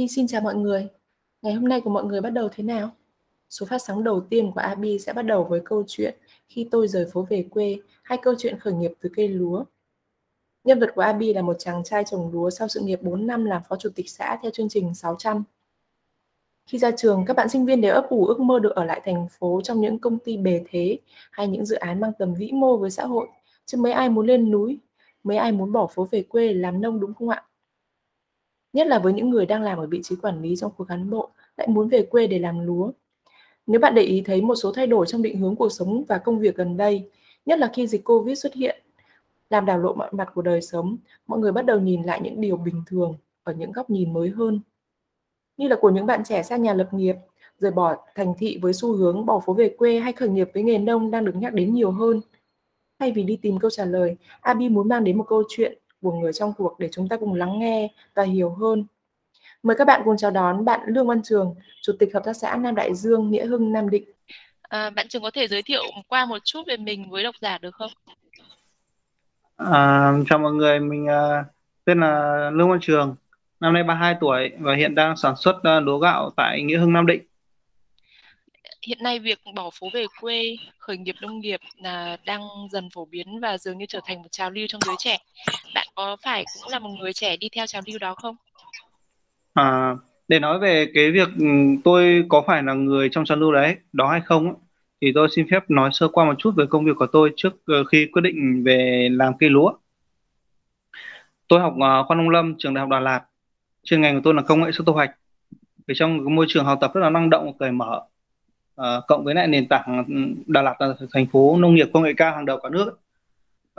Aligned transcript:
Abi 0.00 0.08
xin 0.08 0.26
chào 0.26 0.40
mọi 0.40 0.54
người. 0.54 0.88
Ngày 1.42 1.52
hôm 1.52 1.68
nay 1.68 1.80
của 1.80 1.90
mọi 1.90 2.04
người 2.04 2.20
bắt 2.20 2.30
đầu 2.30 2.48
thế 2.52 2.64
nào? 2.64 2.90
Số 3.50 3.66
phát 3.66 3.78
sóng 3.78 4.04
đầu 4.04 4.20
tiên 4.20 4.52
của 4.52 4.60
Abi 4.60 4.98
sẽ 4.98 5.12
bắt 5.12 5.22
đầu 5.22 5.44
với 5.44 5.60
câu 5.64 5.84
chuyện 5.86 6.14
Khi 6.48 6.68
tôi 6.70 6.88
rời 6.88 7.06
phố 7.12 7.26
về 7.30 7.44
quê 7.50 7.78
hay 8.02 8.18
câu 8.22 8.34
chuyện 8.38 8.58
khởi 8.58 8.72
nghiệp 8.72 8.92
từ 9.00 9.10
cây 9.16 9.28
lúa. 9.28 9.64
Nhân 10.64 10.80
vật 10.80 10.90
của 10.94 11.00
Abi 11.00 11.34
là 11.34 11.42
một 11.42 11.56
chàng 11.58 11.84
trai 11.84 12.04
trồng 12.10 12.30
lúa 12.32 12.50
sau 12.50 12.68
sự 12.68 12.80
nghiệp 12.80 13.02
4 13.02 13.26
năm 13.26 13.44
làm 13.44 13.62
phó 13.68 13.76
chủ 13.76 13.88
tịch 13.94 14.10
xã 14.10 14.38
theo 14.42 14.50
chương 14.50 14.68
trình 14.68 14.94
600. 14.94 15.44
Khi 16.66 16.78
ra 16.78 16.90
trường, 16.90 17.24
các 17.26 17.36
bạn 17.36 17.48
sinh 17.48 17.64
viên 17.64 17.80
đều 17.80 17.94
ấp 17.94 18.08
ủ 18.08 18.26
ước 18.26 18.40
mơ 18.40 18.58
được 18.58 18.74
ở 18.74 18.84
lại 18.84 19.00
thành 19.04 19.26
phố 19.38 19.60
trong 19.64 19.80
những 19.80 19.98
công 19.98 20.18
ty 20.18 20.36
bề 20.36 20.64
thế 20.70 20.98
hay 21.30 21.48
những 21.48 21.66
dự 21.66 21.76
án 21.76 22.00
mang 22.00 22.12
tầm 22.18 22.34
vĩ 22.34 22.52
mô 22.52 22.76
với 22.76 22.90
xã 22.90 23.04
hội, 23.04 23.28
chứ 23.66 23.78
mấy 23.78 23.92
ai 23.92 24.08
muốn 24.08 24.26
lên 24.26 24.50
núi, 24.50 24.78
mấy 25.24 25.36
ai 25.36 25.52
muốn 25.52 25.72
bỏ 25.72 25.86
phố 25.86 26.08
về 26.10 26.22
quê 26.22 26.52
làm 26.52 26.80
nông 26.80 27.00
đúng 27.00 27.14
không 27.14 27.28
ạ? 27.28 27.44
Nhất 28.72 28.86
là 28.86 28.98
với 28.98 29.12
những 29.12 29.30
người 29.30 29.46
đang 29.46 29.62
làm 29.62 29.78
ở 29.78 29.86
vị 29.86 30.00
trí 30.02 30.16
quản 30.16 30.42
lý 30.42 30.56
trong 30.56 30.72
khối 30.78 30.86
cán 30.86 31.10
bộ, 31.10 31.30
lại 31.56 31.68
muốn 31.68 31.88
về 31.88 32.02
quê 32.02 32.26
để 32.26 32.38
làm 32.38 32.66
lúa. 32.66 32.92
Nếu 33.66 33.80
bạn 33.80 33.94
để 33.94 34.02
ý 34.02 34.22
thấy 34.26 34.42
một 34.42 34.54
số 34.54 34.72
thay 34.72 34.86
đổi 34.86 35.06
trong 35.06 35.22
định 35.22 35.38
hướng 35.38 35.56
cuộc 35.56 35.68
sống 35.68 36.04
và 36.08 36.18
công 36.18 36.38
việc 36.38 36.56
gần 36.56 36.76
đây, 36.76 37.10
nhất 37.46 37.58
là 37.58 37.70
khi 37.74 37.86
dịch 37.86 38.04
Covid 38.04 38.38
xuất 38.38 38.54
hiện, 38.54 38.82
làm 39.50 39.66
đảo 39.66 39.78
lộn 39.78 39.98
mọi 39.98 40.08
mặt 40.12 40.28
của 40.34 40.42
đời 40.42 40.62
sống, 40.62 40.96
mọi 41.26 41.38
người 41.38 41.52
bắt 41.52 41.66
đầu 41.66 41.80
nhìn 41.80 42.02
lại 42.02 42.20
những 42.22 42.40
điều 42.40 42.56
bình 42.56 42.82
thường 42.86 43.14
ở 43.42 43.52
những 43.52 43.72
góc 43.72 43.90
nhìn 43.90 44.12
mới 44.12 44.28
hơn. 44.28 44.60
Như 45.56 45.68
là 45.68 45.76
của 45.80 45.90
những 45.90 46.06
bạn 46.06 46.24
trẻ 46.24 46.42
xa 46.42 46.56
nhà 46.56 46.74
lập 46.74 46.88
nghiệp, 46.92 47.16
rời 47.58 47.70
bỏ 47.70 47.96
thành 48.14 48.34
thị 48.38 48.58
với 48.62 48.72
xu 48.72 48.92
hướng 48.96 49.26
bỏ 49.26 49.40
phố 49.46 49.54
về 49.54 49.74
quê 49.78 49.98
hay 49.98 50.12
khởi 50.12 50.28
nghiệp 50.28 50.48
với 50.54 50.62
nghề 50.62 50.78
nông 50.78 51.10
đang 51.10 51.24
được 51.24 51.36
nhắc 51.36 51.54
đến 51.54 51.74
nhiều 51.74 51.90
hơn. 51.90 52.20
Thay 52.98 53.12
vì 53.12 53.22
đi 53.22 53.36
tìm 53.42 53.58
câu 53.58 53.70
trả 53.70 53.84
lời, 53.84 54.16
Abi 54.40 54.68
muốn 54.68 54.88
mang 54.88 55.04
đến 55.04 55.18
một 55.18 55.24
câu 55.28 55.42
chuyện 55.48 55.78
của 56.02 56.12
người 56.12 56.32
trong 56.32 56.52
cuộc 56.58 56.78
để 56.78 56.88
chúng 56.92 57.08
ta 57.08 57.16
cùng 57.16 57.34
lắng 57.34 57.58
nghe 57.58 57.88
và 58.14 58.22
hiểu 58.22 58.50
hơn. 58.50 58.86
Mời 59.62 59.76
các 59.76 59.84
bạn 59.84 60.02
cùng 60.04 60.16
chào 60.16 60.30
đón 60.30 60.64
bạn 60.64 60.80
Lương 60.86 61.06
Văn 61.06 61.20
Trường, 61.24 61.54
Chủ 61.82 61.92
tịch 61.98 62.14
Hợp 62.14 62.22
tác 62.24 62.32
xã 62.36 62.56
Nam 62.56 62.74
Đại 62.74 62.94
Dương, 62.94 63.30
Nghĩa 63.30 63.46
Hưng, 63.46 63.72
Nam 63.72 63.90
Định. 63.90 64.04
À, 64.62 64.90
bạn 64.90 65.08
Trường 65.08 65.22
có 65.22 65.30
thể 65.30 65.46
giới 65.48 65.62
thiệu 65.62 65.82
qua 66.08 66.26
một 66.26 66.38
chút 66.44 66.62
về 66.66 66.76
mình 66.76 67.10
với 67.10 67.22
độc 67.22 67.34
giả 67.40 67.58
được 67.58 67.74
không? 67.74 67.90
À, 69.56 70.12
chào 70.28 70.38
mọi 70.38 70.52
người, 70.52 70.80
mình 70.80 71.04
uh, 71.04 71.46
tên 71.84 72.00
là 72.00 72.50
Lương 72.54 72.70
Văn 72.70 72.78
Trường, 72.82 73.16
năm 73.60 73.72
nay 73.72 73.82
32 73.82 74.16
tuổi 74.20 74.50
và 74.58 74.74
hiện 74.74 74.94
đang 74.94 75.16
sản 75.16 75.36
xuất 75.36 75.56
uh, 75.56 75.82
lúa 75.82 75.98
gạo 75.98 76.30
tại 76.36 76.62
Nghĩa 76.62 76.78
Hưng, 76.78 76.92
Nam 76.92 77.06
Định 77.06 77.22
hiện 78.86 78.98
nay 79.02 79.18
việc 79.18 79.38
bỏ 79.54 79.70
phố 79.80 79.88
về 79.92 80.06
quê 80.20 80.56
khởi 80.78 80.98
nghiệp 80.98 81.14
nông 81.20 81.40
nghiệp 81.40 81.60
là 81.82 82.16
đang 82.24 82.40
dần 82.70 82.90
phổ 82.90 83.04
biến 83.04 83.40
và 83.40 83.58
dường 83.58 83.78
như 83.78 83.86
trở 83.86 84.00
thành 84.04 84.22
một 84.22 84.28
trào 84.30 84.50
lưu 84.50 84.66
trong 84.68 84.80
giới 84.86 84.96
trẻ. 84.98 85.18
Bạn 85.74 85.86
có 85.94 86.16
phải 86.22 86.44
cũng 86.62 86.72
là 86.72 86.78
một 86.78 86.90
người 86.98 87.12
trẻ 87.12 87.36
đi 87.36 87.48
theo 87.48 87.66
trào 87.66 87.82
lưu 87.86 87.98
đó 87.98 88.14
không? 88.14 88.36
À, 89.54 89.94
để 90.28 90.38
nói 90.38 90.58
về 90.58 90.86
cái 90.94 91.10
việc 91.10 91.28
ừ, 91.38 91.46
tôi 91.84 92.24
có 92.28 92.42
phải 92.46 92.62
là 92.62 92.74
người 92.74 93.08
trong 93.12 93.24
trào 93.24 93.38
lưu 93.38 93.52
đấy 93.52 93.76
đó 93.92 94.10
hay 94.10 94.20
không 94.20 94.54
thì 95.00 95.12
tôi 95.14 95.28
xin 95.30 95.46
phép 95.50 95.70
nói 95.70 95.90
sơ 95.92 96.08
qua 96.08 96.24
một 96.24 96.34
chút 96.38 96.54
về 96.56 96.64
công 96.70 96.84
việc 96.84 96.92
của 96.98 97.06
tôi 97.06 97.32
trước 97.36 97.52
ờ, 97.66 97.84
khi 97.84 98.06
quyết 98.12 98.22
định 98.22 98.64
về 98.64 99.08
làm 99.12 99.32
cây 99.38 99.50
lúa. 99.50 99.72
Tôi 101.48 101.60
học 101.60 101.74
ờ, 101.80 102.02
khoa 102.02 102.16
nông 102.16 102.28
lâm 102.28 102.54
trường 102.58 102.74
đại 102.74 102.80
học 102.80 102.90
Đà 102.90 103.00
Lạt. 103.00 103.20
Chuyên 103.84 104.00
ngành 104.00 104.14
của 104.14 104.20
tôi 104.24 104.34
là 104.34 104.42
công 104.42 104.60
nghệ 104.60 104.72
sơ 104.72 104.84
thu 104.86 104.92
hoạch. 104.92 105.10
Thì 105.88 105.94
trong 105.96 106.34
môi 106.34 106.46
trường 106.48 106.64
học 106.64 106.78
tập 106.80 106.90
rất 106.94 107.00
là 107.00 107.10
năng 107.10 107.30
động 107.30 107.46
và 107.46 107.52
cởi 107.58 107.72
mở 107.72 108.00
uh, 108.80 109.06
cộng 109.08 109.24
với 109.24 109.34
lại 109.34 109.48
nền 109.48 109.68
tảng 109.68 110.04
ừ, 110.08 110.42
Đà 110.46 110.62
Lạt 110.62 110.80
là 110.80 110.94
thành 111.12 111.26
phố 111.26 111.58
nông 111.58 111.74
nghiệp 111.74 111.90
công 111.92 112.02
nghệ 112.02 112.12
cao 112.16 112.34
hàng 112.34 112.46
đầu 112.46 112.58
cả 112.62 112.68
nước 112.68 113.00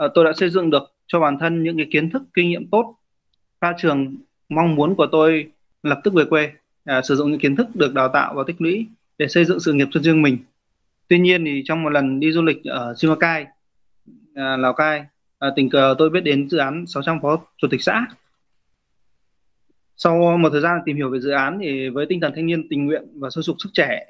uh, 0.04 0.10
tôi 0.14 0.24
đã 0.24 0.32
xây 0.32 0.50
dựng 0.50 0.70
được 0.70 0.82
cho 1.06 1.20
bản 1.20 1.38
thân 1.38 1.62
những 1.62 1.76
cái 1.76 1.86
kiến 1.92 2.10
thức 2.10 2.22
kinh 2.34 2.48
nghiệm 2.48 2.68
tốt 2.70 2.94
ra 3.60 3.72
trường 3.78 4.16
mong 4.48 4.74
muốn 4.74 4.94
của 4.94 5.06
tôi 5.12 5.50
lập 5.82 6.00
tức 6.04 6.14
về 6.14 6.24
quê 6.24 6.52
uh, 6.98 7.04
sử 7.04 7.16
dụng 7.16 7.30
những 7.30 7.40
kiến 7.40 7.56
thức 7.56 7.66
được 7.74 7.94
đào 7.94 8.08
tạo 8.08 8.34
và 8.34 8.44
tích 8.46 8.60
lũy 8.60 8.86
để 9.18 9.28
xây 9.28 9.44
dựng 9.44 9.60
sự 9.60 9.72
nghiệp 9.72 9.88
cho 9.90 10.00
riêng 10.00 10.22
mình. 10.22 10.38
Tuy 11.08 11.18
nhiên 11.18 11.44
thì 11.44 11.62
trong 11.64 11.82
một 11.82 11.90
lần 11.90 12.20
đi 12.20 12.32
du 12.32 12.42
lịch 12.42 12.64
ở 12.64 12.94
Simacai 12.96 13.42
uh, 13.42 13.48
à, 14.34 14.56
Lào 14.56 14.72
Cai 14.72 15.00
uh, 15.00 15.52
tình 15.56 15.70
cờ 15.70 15.94
tôi 15.98 16.10
biết 16.10 16.20
đến 16.20 16.48
dự 16.48 16.58
án 16.58 16.86
600 16.86 17.20
phó 17.22 17.40
chủ 17.56 17.68
tịch 17.70 17.82
xã. 17.82 18.06
Sau 19.96 20.38
một 20.38 20.50
thời 20.50 20.60
gian 20.60 20.80
tìm 20.86 20.96
hiểu 20.96 21.10
về 21.10 21.20
dự 21.20 21.30
án 21.30 21.58
thì 21.62 21.88
với 21.88 22.06
tinh 22.08 22.20
thần 22.20 22.32
thanh 22.36 22.46
niên 22.46 22.68
tình 22.68 22.86
nguyện 22.86 23.02
và 23.20 23.30
sôi 23.30 23.44
sục 23.44 23.56
sức 23.58 23.70
trẻ 23.72 24.06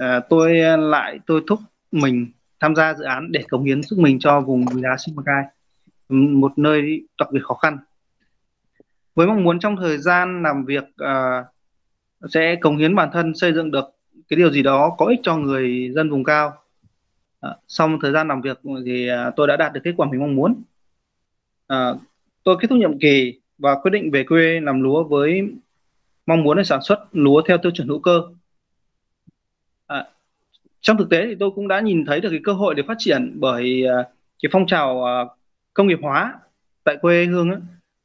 à, 0.00 0.20
tôi 0.28 0.60
à, 0.60 0.76
lại 0.76 1.18
tôi 1.26 1.42
thúc 1.46 1.58
mình 1.92 2.26
tham 2.60 2.74
gia 2.74 2.94
dự 2.94 3.04
án 3.04 3.32
để 3.32 3.42
cống 3.48 3.64
hiến 3.64 3.82
sức 3.82 3.98
mình 3.98 4.18
cho 4.18 4.40
vùng 4.40 4.64
núi 4.72 4.82
đá 4.82 4.96
Simacai 4.98 5.44
một 6.08 6.58
nơi 6.58 7.02
đặc 7.18 7.28
biệt 7.32 7.40
khó 7.42 7.54
khăn. 7.54 7.78
Với 9.14 9.26
mong 9.26 9.44
muốn 9.44 9.58
trong 9.58 9.76
thời 9.76 9.98
gian 9.98 10.42
làm 10.42 10.64
việc 10.64 10.84
à, 10.96 11.44
sẽ 12.28 12.56
cống 12.56 12.76
hiến 12.76 12.94
bản 12.94 13.08
thân 13.12 13.34
xây 13.34 13.52
dựng 13.52 13.70
được 13.70 13.84
cái 14.28 14.36
điều 14.36 14.50
gì 14.50 14.62
đó 14.62 14.94
có 14.98 15.06
ích 15.06 15.20
cho 15.22 15.36
người 15.36 15.90
dân 15.94 16.10
vùng 16.10 16.24
cao. 16.24 16.52
À, 17.40 17.56
sau 17.68 17.88
một 17.88 17.98
thời 18.02 18.12
gian 18.12 18.28
làm 18.28 18.40
việc 18.40 18.60
thì 18.84 19.08
à, 19.08 19.30
tôi 19.36 19.46
đã 19.46 19.56
đạt 19.56 19.72
được 19.72 19.80
kết 19.84 19.94
quả 19.96 20.08
mình 20.10 20.20
mong 20.20 20.36
muốn. 20.36 20.62
À, 21.66 21.94
tôi 22.44 22.56
kết 22.60 22.68
thúc 22.70 22.78
nhiệm 22.78 22.98
kỳ 22.98 23.40
và 23.58 23.74
quyết 23.74 23.90
định 23.90 24.10
về 24.10 24.24
quê 24.24 24.60
làm 24.60 24.82
lúa 24.82 25.04
với 25.04 25.42
mong 26.26 26.42
muốn 26.42 26.56
để 26.56 26.64
sản 26.64 26.82
xuất 26.82 26.98
lúa 27.12 27.42
theo 27.48 27.58
tiêu 27.58 27.72
chuẩn 27.74 27.88
hữu 27.88 28.00
cơ. 28.00 28.22
À, 29.90 30.04
trong 30.80 30.96
thực 30.96 31.10
tế 31.10 31.26
thì 31.26 31.34
tôi 31.34 31.50
cũng 31.50 31.68
đã 31.68 31.80
nhìn 31.80 32.04
thấy 32.04 32.20
được 32.20 32.30
cái 32.30 32.40
cơ 32.44 32.52
hội 32.52 32.74
để 32.74 32.82
phát 32.88 32.96
triển 32.98 33.32
bởi 33.40 33.86
à, 33.86 33.96
cái 34.42 34.50
phong 34.52 34.66
trào 34.66 35.04
à, 35.04 35.24
công 35.74 35.86
nghiệp 35.86 35.98
hóa 36.02 36.34
tại 36.84 36.96
quê 36.96 37.24
hương 37.24 37.50
ấy, 37.50 37.60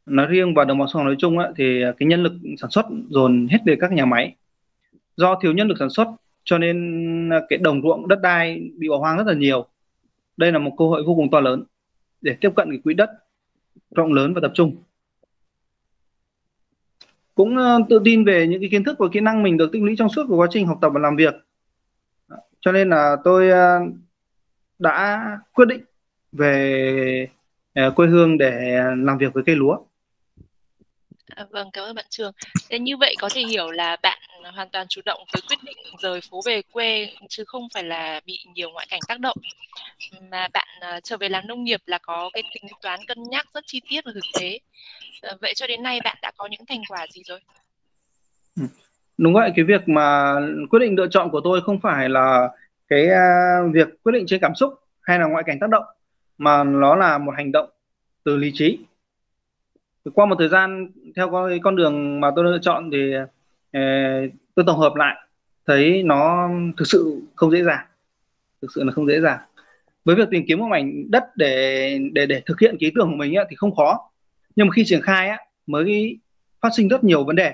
nói 0.05 0.27
riêng 0.27 0.53
và 0.53 0.65
đồng 0.65 0.77
bằng 0.77 0.87
sông 0.93 1.05
nói 1.05 1.15
chung 1.19 1.37
ấy, 1.37 1.51
thì 1.55 1.83
à, 1.83 1.93
cái 1.97 2.07
nhân 2.07 2.23
lực 2.23 2.33
sản 2.57 2.69
xuất 2.71 2.85
dồn 3.09 3.47
hết 3.51 3.57
về 3.65 3.75
các 3.79 3.91
nhà 3.91 4.05
máy. 4.05 4.35
Do 5.17 5.39
thiếu 5.41 5.53
nhân 5.53 5.67
lực 5.67 5.75
sản 5.79 5.89
xuất 5.89 6.07
cho 6.43 6.57
nên 6.57 7.29
cái 7.49 7.59
đồng 7.59 7.81
ruộng 7.81 8.07
đất 8.07 8.21
đai 8.21 8.69
bị 8.77 8.89
bỏ 8.89 8.97
hoang 8.97 9.17
rất 9.17 9.27
là 9.27 9.33
nhiều. 9.33 9.65
Đây 10.37 10.51
là 10.51 10.59
một 10.59 10.71
cơ 10.77 10.85
hội 10.85 11.03
vô 11.03 11.15
cùng 11.15 11.31
to 11.31 11.39
lớn 11.39 11.63
để 12.21 12.35
tiếp 12.41 12.49
cận 12.55 12.69
cái 12.69 12.79
quỹ 12.83 12.93
đất 12.93 13.09
rộng 13.95 14.13
lớn 14.13 14.33
và 14.33 14.41
tập 14.41 14.51
trung. 14.53 14.75
Cũng 17.35 17.57
tự 17.89 18.01
tin 18.05 18.25
về 18.25 18.47
những 18.47 18.61
cái 18.61 18.69
kiến 18.69 18.83
thức 18.83 18.95
và 18.99 19.07
kỹ 19.11 19.19
năng 19.19 19.43
mình 19.43 19.57
được 19.57 19.71
tích 19.71 19.83
lũy 19.83 19.95
trong 19.97 20.09
suốt 20.09 20.25
của 20.27 20.37
quá 20.37 20.47
trình 20.51 20.67
học 20.67 20.77
tập 20.81 20.91
và 20.93 20.99
làm 20.99 21.15
việc 21.15 21.35
cho 22.65 22.71
nên 22.71 22.89
là 22.89 23.15
tôi 23.23 23.49
ờ, 23.49 23.79
đã 24.79 25.27
quyết 25.53 25.65
định 25.65 25.81
về 26.31 27.27
ờ, 27.73 27.91
quê 27.91 28.07
hương 28.07 28.37
để 28.37 28.79
làm 28.97 29.17
việc 29.17 29.33
với 29.33 29.43
cây 29.45 29.55
lúa 29.55 29.77
À, 31.35 31.45
vâng, 31.49 31.69
cảm 31.73 31.83
ơn 31.83 31.95
bạn 31.95 32.05
Trường. 32.09 32.31
Thế 32.69 32.79
như 32.79 32.97
vậy 32.97 33.15
có 33.19 33.29
thể 33.33 33.41
hiểu 33.41 33.71
là 33.71 33.97
bạn 34.03 34.19
hoàn 34.55 34.69
toàn 34.69 34.87
chủ 34.89 35.01
động 35.05 35.23
với 35.33 35.41
quyết 35.47 35.59
định 35.63 35.77
rời 35.99 36.21
phố 36.21 36.41
về 36.45 36.61
quê 36.71 37.09
chứ 37.29 37.43
không 37.47 37.67
phải 37.73 37.83
là 37.83 38.21
bị 38.25 38.39
nhiều 38.53 38.69
ngoại 38.71 38.87
cảnh 38.89 38.99
tác 39.07 39.19
động 39.19 39.37
mà 40.31 40.47
bạn 40.53 40.67
uh, 40.97 41.03
trở 41.03 41.17
về 41.17 41.29
làm 41.29 41.47
nông 41.47 41.63
nghiệp 41.63 41.81
là 41.85 41.97
có 41.97 42.29
cái 42.33 42.43
tính 42.53 42.71
toán 42.81 42.99
cân 43.07 43.23
nhắc 43.23 43.47
rất 43.53 43.63
chi 43.67 43.81
tiết 43.89 44.05
và 44.05 44.11
thực 44.13 44.39
tế. 44.39 44.59
Uh, 45.33 45.41
vậy 45.41 45.53
cho 45.55 45.67
đến 45.67 45.83
nay 45.83 45.99
bạn 46.03 46.17
đã 46.21 46.31
có 46.37 46.47
những 46.47 46.65
thành 46.65 46.81
quả 46.89 47.07
gì 47.11 47.21
rồi? 47.23 47.39
Đúng 49.17 49.33
vậy 49.33 49.51
cái 49.55 49.65
việc 49.65 49.89
mà 49.89 50.35
quyết 50.69 50.79
định 50.79 50.95
lựa 50.95 51.07
chọn 51.07 51.29
của 51.29 51.41
tôi 51.43 51.61
không 51.61 51.79
phải 51.79 52.09
là 52.09 52.49
cái 52.87 53.07
uh, 53.07 53.73
việc 53.73 54.03
quyết 54.03 54.11
định 54.11 54.25
trên 54.27 54.41
cảm 54.41 54.55
xúc 54.55 54.73
hay 55.01 55.19
là 55.19 55.25
ngoại 55.25 55.43
cảnh 55.47 55.59
tác 55.59 55.69
động 55.69 55.83
mà 56.37 56.63
nó 56.63 56.95
là 56.95 57.17
một 57.17 57.33
hành 57.37 57.51
động 57.51 57.69
từ 58.23 58.37
lý 58.37 58.51
trí. 58.53 58.79
Qua 60.13 60.25
một 60.25 60.35
thời 60.39 60.49
gian 60.49 60.91
theo 61.15 61.29
con, 61.31 61.59
con 61.63 61.75
đường 61.75 62.21
mà 62.21 62.31
tôi 62.35 62.45
lựa 62.45 62.59
chọn 62.61 62.89
thì 62.91 63.15
uh, 63.17 64.31
tôi 64.55 64.65
tổng 64.67 64.79
hợp 64.79 64.95
lại 64.95 65.15
thấy 65.67 66.03
nó 66.03 66.49
thực 66.77 66.87
sự 66.87 67.21
không 67.35 67.51
dễ 67.51 67.63
dàng 67.63 67.85
thực 68.61 68.71
sự 68.75 68.83
là 68.83 68.91
không 68.91 69.07
dễ 69.07 69.21
dàng. 69.21 69.39
Với 70.05 70.15
việc 70.15 70.27
tìm 70.31 70.43
kiếm 70.47 70.59
một 70.59 70.67
mảnh 70.67 71.11
đất 71.11 71.23
để 71.37 71.99
để 72.13 72.25
để 72.25 72.41
thực 72.45 72.59
hiện 72.59 72.77
cái 72.79 72.87
ý 72.87 72.91
tưởng 72.95 73.09
của 73.09 73.15
mình 73.15 73.37
ấy, 73.37 73.45
thì 73.49 73.55
không 73.55 73.75
khó. 73.75 74.11
Nhưng 74.55 74.67
mà 74.67 74.71
khi 74.75 74.83
triển 74.85 75.01
khai 75.01 75.29
ấy, 75.29 75.37
mới 75.67 76.17
phát 76.61 76.69
sinh 76.75 76.87
rất 76.87 77.03
nhiều 77.03 77.23
vấn 77.23 77.35
đề 77.35 77.53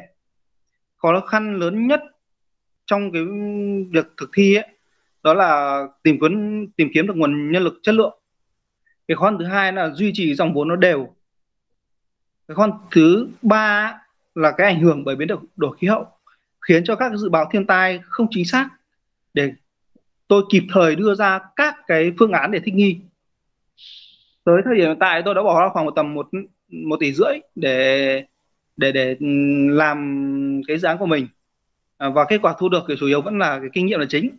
khó 1.01 1.21
khăn 1.21 1.59
lớn 1.59 1.87
nhất 1.87 2.01
trong 2.85 3.11
cái 3.11 3.21
việc 3.91 4.07
thực 4.17 4.29
thi 4.33 4.55
ấy, 4.55 4.67
đó 5.23 5.33
là 5.33 5.83
tìm 6.03 6.17
kiếm 6.21 6.67
tìm 6.77 6.89
kiếm 6.93 7.07
được 7.07 7.13
nguồn 7.17 7.51
nhân 7.51 7.63
lực 7.63 7.79
chất 7.83 7.95
lượng. 7.95 8.19
Cái 9.07 9.15
khó 9.15 9.25
khăn 9.25 9.37
thứ 9.39 9.45
hai 9.45 9.73
là 9.73 9.89
duy 9.89 10.11
trì 10.13 10.35
dòng 10.35 10.53
vốn 10.53 10.67
nó 10.67 10.75
đều. 10.75 11.15
Cái 12.47 12.55
khó 12.55 12.63
khăn 12.63 12.71
thứ 12.91 13.27
ba 13.41 13.97
là 14.35 14.51
cái 14.57 14.67
ảnh 14.67 14.81
hưởng 14.81 15.03
bởi 15.03 15.15
biến 15.15 15.27
đổi 15.27 15.39
đổi 15.55 15.77
khí 15.77 15.87
hậu, 15.87 16.07
khiến 16.61 16.83
cho 16.83 16.95
các 16.95 17.11
dự 17.15 17.29
báo 17.29 17.49
thiên 17.51 17.67
tai 17.67 17.99
không 18.03 18.27
chính 18.31 18.45
xác. 18.45 18.69
Để 19.33 19.51
tôi 20.27 20.43
kịp 20.51 20.63
thời 20.73 20.95
đưa 20.95 21.15
ra 21.15 21.39
các 21.55 21.75
cái 21.87 22.11
phương 22.19 22.31
án 22.31 22.51
để 22.51 22.59
thích 22.59 22.73
nghi. 22.73 22.99
Tới 24.43 24.61
thời 24.65 24.75
điểm 24.75 24.87
hiện 24.87 24.97
tại, 24.99 25.21
tôi 25.25 25.35
đã 25.35 25.43
bỏ 25.43 25.61
ra 25.61 25.69
khoảng 25.73 25.85
một 25.85 25.91
tầm 25.95 26.13
một 26.13 26.29
một 26.71 26.97
tỷ 26.99 27.13
rưỡi 27.13 27.39
để 27.55 28.23
để 28.77 28.91
để 28.91 29.15
làm 29.69 29.97
cái 30.67 30.77
dự 30.77 30.87
án 30.87 30.97
của 30.97 31.05
mình. 31.05 31.27
À, 31.97 32.09
và 32.09 32.25
kết 32.25 32.39
quả 32.41 32.55
thu 32.59 32.69
được 32.69 32.83
thì 32.87 32.95
chủ 32.99 33.07
yếu 33.07 33.21
vẫn 33.21 33.37
là 33.37 33.59
cái 33.59 33.69
kinh 33.73 33.85
nghiệm 33.85 33.99
là 33.99 34.05
chính. 34.09 34.29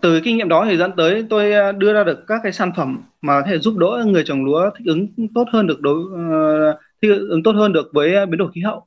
Từ 0.00 0.12
cái 0.12 0.20
kinh 0.24 0.36
nghiệm 0.36 0.48
đó 0.48 0.64
thì 0.68 0.76
dẫn 0.76 0.92
tới 0.96 1.26
tôi 1.30 1.52
à, 1.52 1.72
đưa 1.72 1.94
ra 1.94 2.04
được 2.04 2.26
các 2.26 2.40
cái 2.42 2.52
sản 2.52 2.72
phẩm 2.76 3.02
mà 3.20 3.40
có 3.40 3.46
thể 3.46 3.58
giúp 3.58 3.76
đỡ 3.76 4.04
người 4.06 4.24
trồng 4.26 4.44
lúa 4.44 4.70
thích 4.78 4.86
ứng 4.86 5.08
tốt 5.34 5.44
hơn 5.52 5.66
được 5.66 5.80
đối 5.80 5.98
uh, 5.98 6.76
thích 7.02 7.10
ứng 7.28 7.42
tốt 7.42 7.52
hơn 7.52 7.72
được 7.72 7.90
với 7.92 8.26
biến 8.26 8.38
đổi 8.38 8.50
khí 8.54 8.60
hậu. 8.60 8.86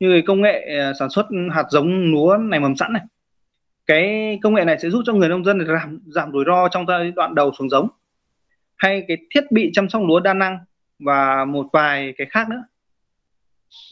Như 0.00 0.12
cái 0.12 0.22
công 0.26 0.42
nghệ 0.42 0.76
à, 0.78 0.92
sản 0.98 1.10
xuất 1.10 1.26
hạt 1.52 1.64
giống 1.70 2.12
lúa 2.12 2.36
này 2.40 2.60
mầm 2.60 2.76
sẵn 2.76 2.92
này. 2.92 3.02
Cái 3.86 4.38
công 4.42 4.54
nghệ 4.54 4.64
này 4.64 4.78
sẽ 4.82 4.90
giúp 4.90 5.02
cho 5.06 5.12
người 5.12 5.28
nông 5.28 5.44
dân 5.44 5.66
giảm 5.66 6.00
giảm 6.06 6.32
rủi 6.32 6.44
ro 6.46 6.68
trong 6.68 6.86
giai 6.86 7.10
đoạn 7.10 7.34
đầu 7.34 7.52
xuống 7.58 7.70
giống. 7.70 7.88
Hay 8.76 9.04
cái 9.08 9.16
thiết 9.34 9.44
bị 9.50 9.70
chăm 9.74 9.88
sóc 9.88 10.02
lúa 10.06 10.20
đa 10.20 10.34
năng 10.34 10.58
và 10.98 11.44
một 11.44 11.66
vài 11.72 12.14
cái 12.16 12.26
khác 12.30 12.48
nữa 12.48 12.62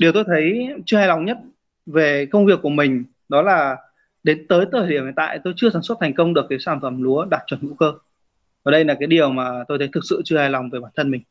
điều 0.01 0.13
tôi 0.13 0.25
thấy 0.27 0.69
chưa 0.87 0.97
hài 0.99 1.09
lòng 1.09 1.25
nhất 1.25 1.39
về 1.87 2.27
công 2.27 2.47
việc 2.47 2.59
của 2.63 2.69
mình 2.69 3.05
đó 3.29 3.43
là 3.43 3.77
đến 4.23 4.47
tới 4.49 4.67
thời 4.73 4.89
điểm 4.91 5.05
hiện 5.05 5.15
tại 5.17 5.39
tôi 5.45 5.55
chưa 5.57 5.71
sản 5.71 5.83
xuất 5.83 5.99
thành 6.01 6.15
công 6.15 6.35
được 6.35 6.47
cái 6.49 6.59
sản 6.59 6.79
phẩm 6.83 7.03
lúa 7.03 7.25
đạt 7.25 7.43
chuẩn 7.47 7.61
hữu 7.61 7.75
cơ 7.75 7.93
và 8.65 8.73
đây 8.73 8.85
là 8.85 8.97
cái 9.01 9.07
điều 9.07 9.31
mà 9.31 9.65
tôi 9.69 9.79
thấy 9.79 9.89
thực 9.93 10.05
sự 10.11 10.23
chưa 10.25 10.39
hài 10.39 10.51
lòng 10.51 10.71
về 10.71 10.81
bản 10.81 10.93
thân 10.97 11.11
mình 11.11 11.23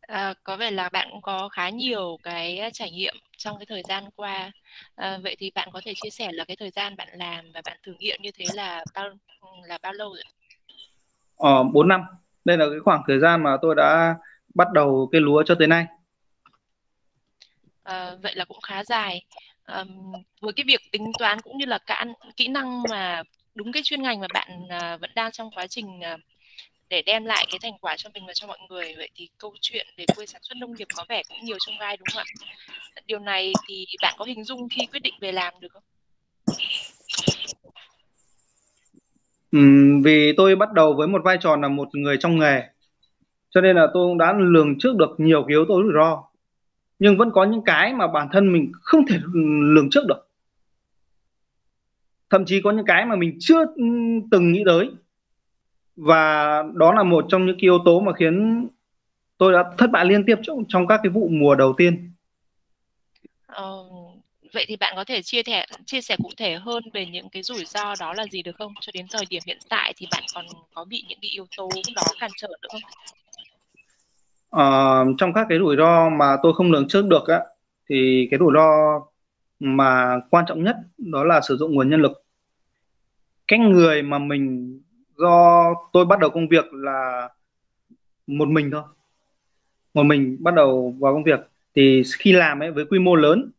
À, 0.00 0.34
có 0.44 0.56
vẻ 0.56 0.70
là 0.70 0.88
bạn 0.88 1.08
cũng 1.12 1.22
có 1.22 1.48
khá 1.48 1.68
nhiều 1.68 2.18
cái 2.22 2.70
trải 2.72 2.90
nghiệm 2.90 3.14
trong 3.36 3.58
cái 3.58 3.66
thời 3.66 3.82
gian 3.88 4.04
qua. 4.16 4.50
À, 4.94 5.18
vậy 5.22 5.36
thì 5.38 5.50
bạn 5.54 5.68
có 5.72 5.80
thể 5.84 5.92
chia 6.02 6.10
sẻ 6.10 6.32
là 6.32 6.44
cái 6.44 6.56
thời 6.56 6.70
gian 6.70 6.96
bạn 6.96 7.08
làm 7.12 7.44
và 7.54 7.60
bạn 7.64 7.78
thử 7.82 7.92
nghiệm 7.98 8.22
như 8.22 8.30
thế 8.34 8.44
là 8.54 8.84
bao 8.94 9.08
là 9.68 9.78
bao 9.82 9.92
lâu 9.92 10.08
rồi? 10.08 10.24
Ờ, 11.36 11.62
4 11.72 11.88
năm. 11.88 12.00
Đây 12.44 12.56
là 12.56 12.66
cái 12.70 12.78
khoảng 12.84 13.02
thời 13.06 13.18
gian 13.20 13.42
mà 13.42 13.56
tôi 13.62 13.74
đã 13.74 14.14
bắt 14.54 14.68
đầu 14.72 15.08
cây 15.12 15.20
lúa 15.20 15.42
cho 15.46 15.54
tới 15.54 15.68
nay. 15.68 15.86
Vậy 18.22 18.34
là 18.34 18.44
cũng 18.44 18.60
khá 18.60 18.84
dài. 18.84 19.24
À, 19.64 19.84
với 20.40 20.52
cái 20.52 20.64
việc 20.64 20.80
tính 20.92 21.12
toán 21.18 21.40
cũng 21.40 21.58
như 21.58 21.64
là 21.66 21.78
cả 21.78 22.04
kỹ 22.36 22.48
năng 22.48 22.82
mà 22.82 23.22
đúng 23.54 23.72
cái 23.72 23.82
chuyên 23.84 24.02
ngành 24.02 24.20
mà 24.20 24.26
bạn 24.34 24.48
à, 24.68 24.96
vẫn 24.96 25.10
đang 25.14 25.32
trong 25.32 25.50
quá 25.50 25.66
trình 25.66 26.00
à, 26.00 26.16
để 26.88 27.02
đem 27.02 27.24
lại 27.24 27.46
cái 27.50 27.58
thành 27.62 27.78
quả 27.80 27.96
cho 27.96 28.10
mình 28.14 28.26
và 28.26 28.32
cho 28.34 28.46
mọi 28.46 28.58
người 28.68 28.94
vậy 28.96 29.08
thì 29.14 29.28
câu 29.38 29.54
chuyện 29.60 29.86
về 29.96 30.04
quê 30.16 30.26
sản 30.26 30.42
xuất 30.42 30.54
nông 30.56 30.74
nghiệp 30.74 30.88
có 30.94 31.04
vẻ 31.08 31.22
cũng 31.28 31.44
nhiều 31.44 31.56
trong 31.66 31.78
gai 31.80 31.96
đúng 31.96 32.06
không 32.12 32.22
ạ? 32.22 32.32
Điều 33.06 33.18
này 33.18 33.52
thì 33.68 33.86
bạn 34.02 34.14
có 34.18 34.24
hình 34.24 34.44
dung 34.44 34.68
khi 34.68 34.86
quyết 34.86 35.02
định 35.02 35.14
về 35.20 35.32
làm 35.32 35.54
được 35.60 35.72
không? 35.72 35.82
Ừ, 39.52 39.58
vì 40.04 40.32
tôi 40.36 40.56
bắt 40.56 40.72
đầu 40.72 40.94
với 40.98 41.08
một 41.08 41.22
vai 41.24 41.38
trò 41.40 41.56
là 41.56 41.68
một 41.68 41.88
người 41.92 42.16
trong 42.20 42.38
nghề 42.38 42.62
cho 43.50 43.60
nên 43.60 43.76
là 43.76 43.86
tôi 43.94 44.08
cũng 44.08 44.18
đã 44.18 44.34
lường 44.38 44.78
trước 44.78 44.96
được 44.96 45.10
nhiều 45.18 45.42
cái 45.42 45.54
yếu 45.54 45.64
tố 45.68 45.82
rủi 45.82 45.92
ro 45.94 46.24
nhưng 47.02 47.16
vẫn 47.16 47.30
có 47.30 47.44
những 47.44 47.62
cái 47.64 47.94
mà 47.94 48.06
bản 48.06 48.28
thân 48.32 48.52
mình 48.52 48.72
không 48.82 49.06
thể 49.06 49.18
lường 49.74 49.90
trước 49.90 50.06
được 50.08 50.28
thậm 52.30 52.44
chí 52.44 52.60
có 52.64 52.70
những 52.70 52.86
cái 52.86 53.06
mà 53.06 53.16
mình 53.16 53.36
chưa 53.40 53.66
ừ, 53.76 53.84
từng 54.30 54.52
nghĩ 54.52 54.62
tới 54.66 54.90
và 55.96 56.62
đó 56.74 56.92
là 56.94 57.02
một 57.02 57.24
trong 57.28 57.46
những 57.46 57.56
cái 57.56 57.62
yếu 57.62 57.78
tố 57.84 58.00
mà 58.00 58.12
khiến 58.12 58.66
tôi 59.38 59.52
đã 59.52 59.64
thất 59.78 59.90
bại 59.90 60.04
liên 60.04 60.24
tiếp 60.26 60.36
trong 60.42 60.64
trong 60.68 60.86
các 60.86 61.00
cái 61.02 61.10
vụ 61.10 61.28
mùa 61.28 61.54
đầu 61.54 61.74
tiên. 61.76 62.12
Ờ, 63.46 63.84
vậy 64.52 64.64
thì 64.68 64.76
bạn 64.76 64.92
có 64.96 65.04
thể 65.04 65.22
chia 65.22 65.42
sẻ 65.42 65.66
chia 65.86 66.00
sẻ 66.00 66.16
cụ 66.22 66.30
thể 66.36 66.54
hơn 66.54 66.82
về 66.92 67.06
những 67.06 67.28
cái 67.28 67.42
rủi 67.42 67.64
ro 67.64 67.94
đó 68.00 68.14
là 68.14 68.26
gì 68.26 68.42
được 68.42 68.56
không? 68.58 68.74
Cho 68.80 68.90
đến 68.94 69.06
thời 69.10 69.24
điểm 69.30 69.42
hiện 69.46 69.58
tại 69.68 69.94
thì 69.96 70.06
bạn 70.10 70.22
còn 70.34 70.46
có 70.74 70.84
bị 70.84 71.04
những 71.08 71.18
cái 71.22 71.30
yếu 71.30 71.46
tố 71.56 71.68
đó 71.94 72.02
cản 72.20 72.30
trở 72.36 72.48
nữa 72.48 72.68
không? 72.72 72.82
Uh, 74.56 75.14
trong 75.18 75.32
các 75.34 75.46
cái 75.48 75.58
rủi 75.58 75.76
ro 75.76 76.08
mà 76.08 76.36
tôi 76.42 76.52
không 76.54 76.72
lường 76.72 76.88
trước 76.88 77.06
được 77.06 77.28
á 77.28 77.40
thì 77.88 78.28
cái 78.30 78.38
rủi 78.38 78.52
ro 78.54 79.00
mà 79.60 80.20
quan 80.30 80.44
trọng 80.48 80.64
nhất 80.64 80.76
đó 80.98 81.24
là 81.24 81.40
sử 81.40 81.56
dụng 81.56 81.74
nguồn 81.74 81.90
nhân 81.90 82.02
lực. 82.02 82.24
Cái 83.48 83.58
người 83.58 84.02
mà 84.02 84.18
mình 84.18 84.80
do 85.16 85.64
tôi 85.92 86.04
bắt 86.04 86.18
đầu 86.18 86.30
công 86.30 86.48
việc 86.48 86.72
là 86.72 87.28
một 88.26 88.48
mình 88.48 88.70
thôi. 88.70 88.82
Một 89.94 90.02
mình 90.02 90.36
bắt 90.40 90.54
đầu 90.54 90.96
vào 91.00 91.14
công 91.14 91.24
việc. 91.24 91.40
Thì 91.74 92.02
khi 92.18 92.32
làm 92.32 92.60
ấy 92.60 92.70
với 92.70 92.84
quy 92.84 92.98
mô 92.98 93.14
lớn 93.14 93.50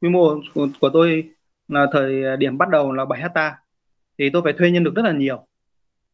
quy 0.00 0.08
mô 0.08 0.40
của, 0.54 0.68
của 0.80 0.88
tôi 0.88 1.30
là 1.68 1.86
thời 1.92 2.36
điểm 2.36 2.58
bắt 2.58 2.68
đầu 2.68 2.92
là 2.92 3.04
7 3.04 3.20
hecta 3.20 3.56
thì 4.18 4.30
tôi 4.30 4.42
phải 4.44 4.52
thuê 4.52 4.70
nhân 4.70 4.84
lực 4.84 4.94
rất 4.94 5.04
là 5.04 5.12
nhiều. 5.12 5.46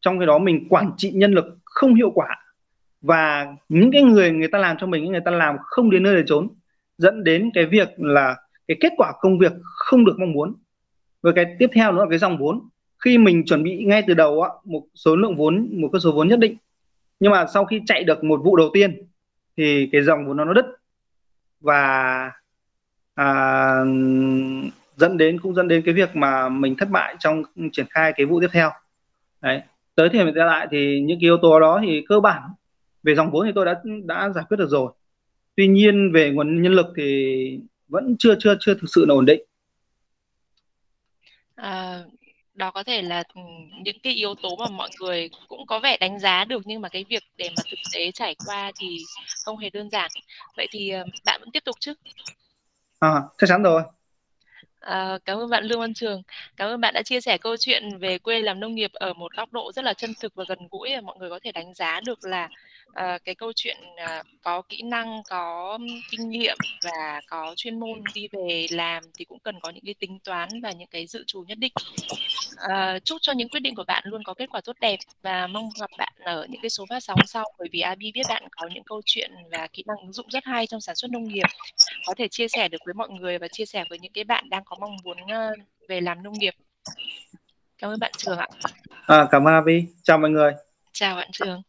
Trong 0.01 0.19
cái 0.19 0.27
đó 0.27 0.37
mình 0.37 0.67
quản 0.69 0.91
trị 0.97 1.11
nhân 1.11 1.31
lực 1.31 1.45
không 1.65 1.95
hiệu 1.95 2.11
quả 2.15 2.27
và 3.01 3.47
những 3.69 3.91
cái 3.91 4.01
người 4.01 4.31
người 4.31 4.47
ta 4.47 4.59
làm 4.59 4.77
cho 4.77 4.87
mình 4.87 5.11
người 5.11 5.21
ta 5.25 5.31
làm 5.31 5.55
không 5.61 5.89
đến 5.89 6.03
nơi 6.03 6.15
để 6.15 6.23
trốn 6.25 6.47
dẫn 6.97 7.23
đến 7.23 7.51
cái 7.53 7.65
việc 7.65 7.89
là 7.97 8.35
cái 8.67 8.77
kết 8.79 8.93
quả 8.97 9.13
công 9.19 9.39
việc 9.39 9.51
không 9.63 10.05
được 10.05 10.19
mong 10.19 10.31
muốn. 10.31 10.55
Và 11.21 11.31
cái 11.35 11.45
tiếp 11.59 11.69
theo 11.73 11.91
nữa 11.91 12.01
là 12.01 12.09
cái 12.09 12.19
dòng 12.19 12.37
vốn. 12.37 12.69
Khi 13.05 13.17
mình 13.17 13.45
chuẩn 13.45 13.63
bị 13.63 13.83
ngay 13.83 14.03
từ 14.07 14.13
đầu 14.13 14.41
á, 14.41 14.49
một 14.65 14.83
số 14.95 15.15
lượng 15.15 15.35
vốn 15.35 15.69
một 15.81 15.89
cái 15.93 15.99
số 15.99 16.11
vốn 16.11 16.27
nhất 16.27 16.39
định 16.39 16.57
nhưng 17.19 17.31
mà 17.31 17.45
sau 17.53 17.65
khi 17.65 17.81
chạy 17.85 18.03
được 18.03 18.23
một 18.23 18.41
vụ 18.43 18.55
đầu 18.55 18.69
tiên 18.73 19.07
thì 19.57 19.89
cái 19.91 20.01
dòng 20.01 20.27
vốn 20.27 20.37
nó 20.37 20.45
nó 20.45 20.53
đứt. 20.53 20.65
Và 21.61 22.31
à, 23.15 23.25
dẫn 24.95 25.17
đến 25.17 25.39
cũng 25.39 25.55
dẫn 25.55 25.67
đến 25.67 25.81
cái 25.85 25.93
việc 25.93 26.15
mà 26.15 26.49
mình 26.49 26.75
thất 26.75 26.89
bại 26.89 27.15
trong 27.19 27.43
triển 27.71 27.85
khai 27.89 28.13
cái 28.15 28.25
vụ 28.25 28.41
tiếp 28.41 28.47
theo. 28.51 28.71
Đấy. 29.41 29.61
Tới 29.95 30.09
thời 30.09 30.25
điểm 30.25 30.35
hiện 30.35 30.45
lại 30.45 30.67
thì 30.71 31.01
những 31.01 31.17
cái 31.17 31.27
yếu 31.27 31.37
tố 31.37 31.59
đó 31.59 31.79
thì 31.83 32.05
cơ 32.09 32.19
bản 32.19 32.41
về 33.03 33.15
dòng 33.15 33.31
vốn 33.31 33.45
thì 33.45 33.51
tôi 33.55 33.65
đã 33.65 33.81
đã 34.05 34.29
giải 34.29 34.45
quyết 34.49 34.57
được 34.57 34.69
rồi. 34.69 34.91
Tuy 35.55 35.67
nhiên 35.67 36.11
về 36.13 36.31
nguồn 36.31 36.61
nhân 36.61 36.73
lực 36.73 36.87
thì 36.97 37.59
vẫn 37.87 38.15
chưa 38.19 38.35
chưa 38.39 38.55
chưa 38.59 38.73
thực 38.73 38.87
sự 38.87 39.05
là 39.05 39.13
ổn 39.13 39.25
định. 39.25 39.41
À, 41.55 42.03
đó 42.53 42.71
có 42.71 42.83
thể 42.83 43.01
là 43.01 43.23
ừ, 43.33 43.41
những 43.83 43.99
cái 44.03 44.13
yếu 44.13 44.35
tố 44.35 44.55
mà 44.55 44.67
mọi 44.67 44.89
người 44.99 45.29
cũng 45.47 45.65
có 45.67 45.79
vẻ 45.79 45.97
đánh 45.97 46.19
giá 46.19 46.45
được 46.45 46.61
nhưng 46.65 46.81
mà 46.81 46.89
cái 46.89 47.05
việc 47.09 47.23
để 47.37 47.49
mà 47.57 47.63
thực 47.71 47.79
tế 47.93 48.11
trải 48.11 48.35
qua 48.45 48.71
thì 48.79 48.97
không 49.45 49.57
hề 49.57 49.69
đơn 49.69 49.89
giản. 49.89 50.11
Vậy 50.57 50.67
thì 50.71 50.89
ờ, 50.89 51.05
bạn 51.25 51.39
vẫn 51.41 51.51
tiếp 51.51 51.63
tục 51.65 51.75
chứ? 51.79 51.93
À, 52.99 53.21
chắc 53.37 53.47
chắn 53.47 53.63
rồi. 53.63 53.83
À, 54.79 55.17
cảm 55.25 55.37
ơn 55.37 55.49
bạn 55.49 55.63
Lương 55.63 55.79
Văn 55.79 55.93
Trường. 55.93 56.21
Cảm 56.57 56.69
ơn 56.69 56.81
bạn 56.81 56.93
đã 56.93 57.01
chia 57.03 57.21
sẻ 57.21 57.37
câu 57.37 57.57
chuyện 57.59 57.97
về 57.97 58.17
quê 58.17 58.41
làm 58.41 58.59
nông 58.59 58.75
nghiệp 58.75 58.91
ở 58.93 59.13
một 59.13 59.35
góc 59.35 59.53
độ 59.53 59.71
rất 59.71 59.85
là 59.85 59.93
chân 59.93 60.13
thực 60.21 60.35
và 60.35 60.43
gần 60.47 60.59
gũi 60.71 61.01
mọi 61.01 61.17
người 61.19 61.29
có 61.29 61.39
thể 61.43 61.51
đánh 61.51 61.73
giá 61.73 62.01
được 62.05 62.19
là 62.23 62.49
à, 62.93 63.17
cái 63.25 63.35
câu 63.35 63.51
chuyện 63.55 63.77
à, 63.97 64.23
có 64.41 64.61
kỹ 64.61 64.81
năng, 64.81 65.21
có 65.29 65.77
kinh 66.11 66.29
nghiệm 66.29 66.57
và 66.83 67.21
có 67.29 67.53
chuyên 67.55 67.79
môn 67.79 68.01
đi 68.13 68.27
về 68.31 68.67
làm 68.71 69.03
thì 69.17 69.25
cũng 69.25 69.39
cần 69.39 69.59
có 69.61 69.69
những 69.69 69.83
cái 69.85 69.93
tính 69.99 70.19
toán 70.23 70.49
và 70.63 70.71
những 70.71 70.87
cái 70.87 71.07
dự 71.07 71.23
trù 71.27 71.43
nhất 71.47 71.57
định. 71.57 71.73
À, 72.57 72.99
chúc 73.03 73.17
cho 73.21 73.33
những 73.33 73.49
quyết 73.49 73.59
định 73.59 73.75
của 73.75 73.83
bạn 73.87 74.03
luôn 74.05 74.23
có 74.23 74.33
kết 74.33 74.49
quả 74.49 74.61
tốt 74.61 74.75
đẹp 74.81 74.99
và 75.21 75.47
mong 75.47 75.69
gặp 75.79 75.89
bạn 75.97 76.13
ở 76.23 76.47
những 76.49 76.61
cái 76.61 76.69
số 76.69 76.85
phát 76.89 76.99
sóng 76.99 77.19
sau 77.25 77.51
bởi 77.59 77.67
vì 77.71 77.79
Abi 77.81 78.11
biết 78.11 78.23
bạn 78.29 78.43
có 78.51 78.69
những 78.73 78.83
câu 78.83 79.01
chuyện 79.05 79.31
và 79.51 79.67
kỹ 79.73 79.83
năng 79.87 79.97
ứng 79.97 80.13
dụng 80.13 80.29
rất 80.29 80.45
hay 80.45 80.67
trong 80.67 80.81
sản 80.81 80.95
xuất 80.95 81.11
nông 81.11 81.27
nghiệp 81.27 81.47
có 82.05 82.13
thể 82.17 82.27
chia 82.27 82.47
sẻ 82.47 82.67
được 82.67 82.81
với 82.85 82.93
mọi 82.93 83.09
người 83.09 83.37
và 83.37 83.47
chia 83.47 83.65
sẻ 83.65 83.83
với 83.89 83.99
những 83.99 84.11
cái 84.11 84.23
bạn 84.23 84.49
đang 84.49 84.63
có 84.65 84.75
mong 84.79 84.97
muốn 85.03 85.17
uh, 85.21 85.59
về 85.89 86.01
làm 86.01 86.23
nông 86.23 86.33
nghiệp. 86.33 86.53
Cảm 87.77 87.91
ơn 87.91 87.99
bạn 87.99 88.11
Trường 88.17 88.37
ạ. 88.37 88.47
À, 89.07 89.27
cảm 89.31 89.47
ơn 89.47 89.53
Abi. 89.53 89.85
Chào 90.03 90.17
mọi 90.17 90.29
người. 90.29 90.51
Chào 90.91 91.15
bạn 91.15 91.29
Trường. 91.31 91.61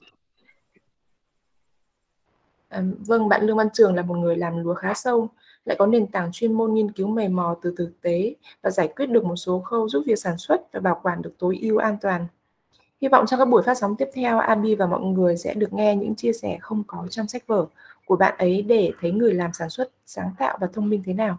À, 2.70 2.82
vâng, 3.06 3.28
bạn 3.28 3.42
Lương 3.46 3.56
Văn 3.56 3.68
Trường 3.72 3.94
là 3.94 4.02
một 4.02 4.14
người 4.14 4.36
làm 4.36 4.64
lúa 4.64 4.74
khá 4.74 4.94
sâu, 4.94 5.28
lại 5.64 5.76
có 5.78 5.86
nền 5.86 6.06
tảng 6.06 6.32
chuyên 6.32 6.52
môn 6.52 6.74
nghiên 6.74 6.92
cứu 6.92 7.06
mày 7.06 7.28
mò 7.28 7.56
từ 7.62 7.74
thực 7.76 7.92
tế 8.00 8.34
và 8.62 8.70
giải 8.70 8.88
quyết 8.96 9.06
được 9.06 9.24
một 9.24 9.36
số 9.36 9.60
khâu 9.60 9.88
giúp 9.88 10.02
việc 10.06 10.18
sản 10.18 10.38
xuất 10.38 10.72
và 10.72 10.80
bảo 10.80 11.00
quản 11.02 11.22
được 11.22 11.32
tối 11.38 11.58
ưu 11.62 11.76
an 11.76 11.96
toàn. 12.00 12.26
Hy 13.00 13.08
vọng 13.08 13.26
trong 13.26 13.38
các 13.38 13.44
buổi 13.44 13.62
phát 13.62 13.78
sóng 13.78 13.96
tiếp 13.96 14.08
theo, 14.14 14.38
Abi 14.38 14.74
và 14.74 14.86
mọi 14.86 15.00
người 15.00 15.36
sẽ 15.36 15.54
được 15.54 15.72
nghe 15.72 15.96
những 15.96 16.14
chia 16.14 16.32
sẻ 16.32 16.58
không 16.60 16.82
có 16.86 17.06
trong 17.10 17.28
sách 17.28 17.46
vở 17.46 17.66
của 18.06 18.16
bạn 18.16 18.34
ấy 18.38 18.62
để 18.62 18.92
thấy 19.00 19.12
người 19.12 19.34
làm 19.34 19.52
sản 19.52 19.70
xuất 19.70 19.90
sáng 20.06 20.30
tạo 20.38 20.58
và 20.60 20.66
thông 20.72 20.88
minh 20.88 21.02
thế 21.06 21.12
nào. 21.12 21.38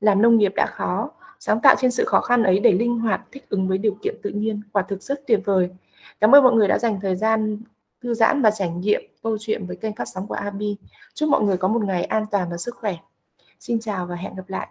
Làm 0.00 0.22
nông 0.22 0.38
nghiệp 0.38 0.52
đã 0.56 0.66
khó, 0.66 1.10
sáng 1.40 1.60
tạo 1.60 1.74
trên 1.78 1.90
sự 1.90 2.04
khó 2.04 2.20
khăn 2.20 2.42
ấy 2.42 2.60
để 2.60 2.72
linh 2.72 2.98
hoạt 2.98 3.20
thích 3.32 3.44
ứng 3.48 3.68
với 3.68 3.78
điều 3.78 3.96
kiện 4.02 4.14
tự 4.22 4.30
nhiên, 4.30 4.60
quả 4.72 4.82
thực 4.82 5.02
rất 5.02 5.26
tuyệt 5.26 5.40
vời. 5.44 5.70
Cảm 6.20 6.34
ơn 6.34 6.42
mọi 6.44 6.52
người 6.52 6.68
đã 6.68 6.78
dành 6.78 7.00
thời 7.00 7.16
gian 7.16 7.58
thư 8.04 8.14
giãn 8.14 8.42
và 8.42 8.50
trải 8.50 8.70
nghiệm 8.70 9.02
câu 9.22 9.36
chuyện 9.40 9.66
với 9.66 9.76
kênh 9.76 9.94
phát 9.94 10.08
sóng 10.08 10.26
của 10.26 10.34
Abi. 10.34 10.76
Chúc 11.14 11.28
mọi 11.28 11.42
người 11.42 11.56
có 11.56 11.68
một 11.68 11.84
ngày 11.84 12.04
an 12.04 12.24
toàn 12.30 12.50
và 12.50 12.56
sức 12.56 12.76
khỏe. 12.76 12.96
Xin 13.60 13.80
chào 13.80 14.06
và 14.06 14.16
hẹn 14.16 14.34
gặp 14.34 14.48
lại. 14.48 14.68